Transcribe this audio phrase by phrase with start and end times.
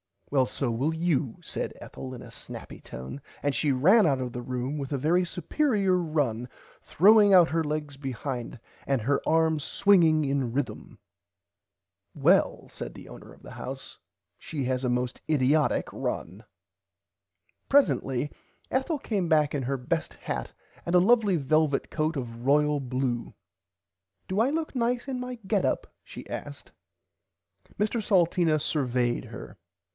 [0.31, 4.31] Well so will you said Ethel in a snappy tone and she ran out of
[4.31, 6.47] the room with a very superier run
[6.81, 10.97] throwing out her legs behind and her arms swinging in rithum.
[12.13, 13.99] [Pg 28] Well said the owner of the house
[14.39, 16.45] she has a most idiotick run.
[17.69, 18.31] Presently
[18.71, 20.51] Ethel came back in her best hat
[20.85, 23.35] and a lovly velvit coat of royal blue.
[24.29, 26.71] Do I look nice in my get up she asked.
[27.77, 29.57] Mr Salteena survayed her.